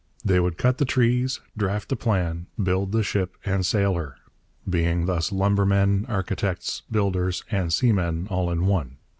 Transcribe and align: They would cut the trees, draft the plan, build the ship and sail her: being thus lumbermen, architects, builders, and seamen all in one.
They 0.25 0.39
would 0.39 0.57
cut 0.57 0.79
the 0.79 0.85
trees, 0.85 1.41
draft 1.55 1.89
the 1.89 1.95
plan, 1.95 2.47
build 2.63 2.91
the 2.91 3.03
ship 3.03 3.37
and 3.45 3.63
sail 3.63 3.93
her: 3.93 4.15
being 4.67 5.05
thus 5.05 5.31
lumbermen, 5.31 6.07
architects, 6.07 6.81
builders, 6.89 7.43
and 7.51 7.71
seamen 7.71 8.25
all 8.27 8.49
in 8.49 8.65
one. 8.65 8.97